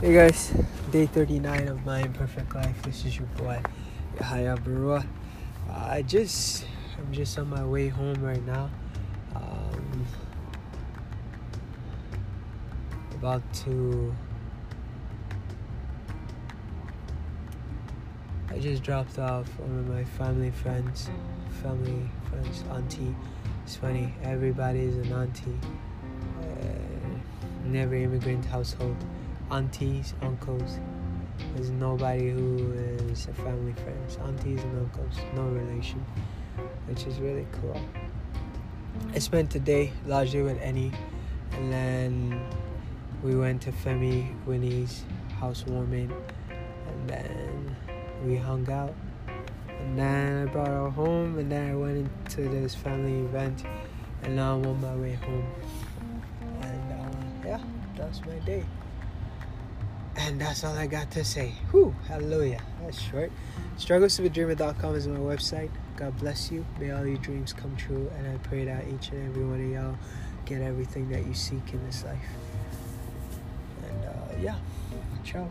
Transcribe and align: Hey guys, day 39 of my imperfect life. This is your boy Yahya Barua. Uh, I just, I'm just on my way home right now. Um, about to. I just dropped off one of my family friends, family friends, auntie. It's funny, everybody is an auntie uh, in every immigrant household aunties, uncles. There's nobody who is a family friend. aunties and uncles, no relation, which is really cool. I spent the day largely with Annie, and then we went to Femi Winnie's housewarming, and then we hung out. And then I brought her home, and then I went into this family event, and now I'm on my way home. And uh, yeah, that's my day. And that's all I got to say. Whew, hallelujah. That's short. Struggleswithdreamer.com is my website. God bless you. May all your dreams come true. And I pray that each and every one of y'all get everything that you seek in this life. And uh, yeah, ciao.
Hey 0.00 0.14
guys, 0.14 0.54
day 0.90 1.04
39 1.04 1.68
of 1.68 1.84
my 1.84 2.00
imperfect 2.00 2.54
life. 2.54 2.80
This 2.84 3.04
is 3.04 3.18
your 3.18 3.26
boy 3.36 3.60
Yahya 4.18 4.56
Barua. 4.56 5.06
Uh, 5.68 5.72
I 5.72 6.00
just, 6.00 6.64
I'm 6.96 7.12
just 7.12 7.38
on 7.38 7.50
my 7.50 7.62
way 7.62 7.88
home 7.88 8.16
right 8.22 8.42
now. 8.46 8.70
Um, 9.36 10.06
about 13.12 13.42
to. 13.66 14.16
I 18.48 18.58
just 18.58 18.82
dropped 18.82 19.18
off 19.18 19.46
one 19.58 19.80
of 19.80 19.86
my 19.86 20.04
family 20.04 20.50
friends, 20.50 21.10
family 21.62 22.08
friends, 22.30 22.64
auntie. 22.70 23.14
It's 23.64 23.76
funny, 23.76 24.14
everybody 24.22 24.80
is 24.80 24.96
an 24.96 25.12
auntie 25.12 25.60
uh, 26.40 27.66
in 27.66 27.76
every 27.76 28.04
immigrant 28.04 28.46
household 28.46 28.96
aunties, 29.50 30.14
uncles. 30.22 30.78
There's 31.54 31.70
nobody 31.70 32.30
who 32.30 32.72
is 33.10 33.26
a 33.26 33.34
family 33.34 33.72
friend. 33.72 33.98
aunties 34.24 34.62
and 34.62 34.78
uncles, 34.78 35.16
no 35.34 35.42
relation, 35.42 36.04
which 36.86 37.06
is 37.06 37.18
really 37.18 37.46
cool. 37.60 37.80
I 39.14 39.18
spent 39.18 39.50
the 39.50 39.58
day 39.58 39.92
largely 40.06 40.42
with 40.42 40.60
Annie, 40.60 40.92
and 41.52 41.72
then 41.72 42.40
we 43.22 43.34
went 43.34 43.62
to 43.62 43.72
Femi 43.72 44.32
Winnie's 44.46 45.04
housewarming, 45.38 46.12
and 46.86 47.08
then 47.08 47.76
we 48.24 48.36
hung 48.36 48.70
out. 48.70 48.94
And 49.68 49.98
then 49.98 50.48
I 50.48 50.52
brought 50.52 50.68
her 50.68 50.90
home, 50.90 51.38
and 51.38 51.50
then 51.50 51.70
I 51.70 51.74
went 51.74 51.96
into 51.96 52.48
this 52.48 52.74
family 52.74 53.20
event, 53.20 53.64
and 54.22 54.36
now 54.36 54.54
I'm 54.54 54.66
on 54.66 54.80
my 54.80 54.94
way 54.96 55.14
home. 55.14 55.46
And 56.60 56.92
uh, 56.92 57.48
yeah, 57.48 57.60
that's 57.96 58.20
my 58.24 58.34
day. 58.44 58.64
And 60.16 60.40
that's 60.40 60.64
all 60.64 60.76
I 60.76 60.86
got 60.86 61.10
to 61.12 61.24
say. 61.24 61.52
Whew, 61.70 61.94
hallelujah. 62.08 62.60
That's 62.82 63.00
short. 63.00 63.30
Struggleswithdreamer.com 63.78 64.94
is 64.94 65.06
my 65.06 65.18
website. 65.18 65.70
God 65.96 66.18
bless 66.18 66.50
you. 66.50 66.64
May 66.78 66.90
all 66.90 67.06
your 67.06 67.18
dreams 67.18 67.52
come 67.52 67.74
true. 67.76 68.10
And 68.18 68.26
I 68.26 68.36
pray 68.48 68.64
that 68.64 68.84
each 68.88 69.10
and 69.10 69.28
every 69.28 69.44
one 69.44 69.60
of 69.64 69.70
y'all 69.70 69.98
get 70.46 70.62
everything 70.62 71.08
that 71.10 71.26
you 71.26 71.34
seek 71.34 71.72
in 71.72 71.84
this 71.86 72.04
life. 72.04 72.18
And 73.88 74.04
uh, 74.04 74.42
yeah, 74.42 74.56
ciao. 75.24 75.48